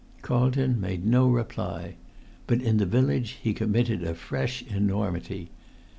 [0.23, 1.93] Carlton made no reply.
[2.47, 5.51] But in the village he committed a fresh enormity.